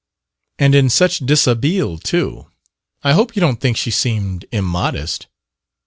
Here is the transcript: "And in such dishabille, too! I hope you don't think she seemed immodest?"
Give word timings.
"And 0.57 0.73
in 0.73 0.89
such 0.89 1.19
dishabille, 1.19 1.99
too! 2.01 2.47
I 3.03 3.13
hope 3.13 3.35
you 3.35 3.39
don't 3.39 3.59
think 3.61 3.77
she 3.77 3.91
seemed 3.91 4.45
immodest?" 4.51 5.27